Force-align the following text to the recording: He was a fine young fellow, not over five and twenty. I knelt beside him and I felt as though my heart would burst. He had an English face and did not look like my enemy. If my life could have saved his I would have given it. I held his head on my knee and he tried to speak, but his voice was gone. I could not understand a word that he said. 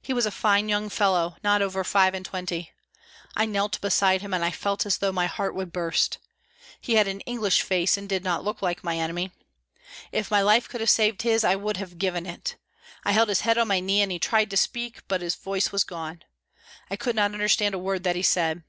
He 0.00 0.12
was 0.12 0.26
a 0.26 0.32
fine 0.32 0.68
young 0.68 0.88
fellow, 0.88 1.36
not 1.44 1.62
over 1.62 1.84
five 1.84 2.14
and 2.14 2.26
twenty. 2.26 2.72
I 3.36 3.46
knelt 3.46 3.80
beside 3.80 4.20
him 4.20 4.34
and 4.34 4.44
I 4.44 4.50
felt 4.50 4.84
as 4.84 4.98
though 4.98 5.12
my 5.12 5.26
heart 5.26 5.54
would 5.54 5.72
burst. 5.72 6.18
He 6.80 6.94
had 6.94 7.06
an 7.06 7.20
English 7.20 7.62
face 7.62 7.96
and 7.96 8.08
did 8.08 8.24
not 8.24 8.42
look 8.42 8.60
like 8.60 8.82
my 8.82 8.98
enemy. 8.98 9.30
If 10.10 10.32
my 10.32 10.42
life 10.42 10.68
could 10.68 10.80
have 10.80 10.90
saved 10.90 11.22
his 11.22 11.44
I 11.44 11.54
would 11.54 11.76
have 11.76 11.96
given 11.98 12.26
it. 12.26 12.56
I 13.04 13.12
held 13.12 13.28
his 13.28 13.42
head 13.42 13.56
on 13.56 13.68
my 13.68 13.78
knee 13.78 14.02
and 14.02 14.10
he 14.10 14.18
tried 14.18 14.50
to 14.50 14.56
speak, 14.56 15.06
but 15.06 15.20
his 15.22 15.36
voice 15.36 15.70
was 15.70 15.84
gone. 15.84 16.24
I 16.90 16.96
could 16.96 17.14
not 17.14 17.32
understand 17.32 17.72
a 17.76 17.78
word 17.78 18.02
that 18.02 18.16
he 18.16 18.22
said. 18.24 18.64